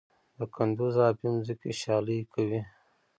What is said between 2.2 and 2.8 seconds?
کوي؟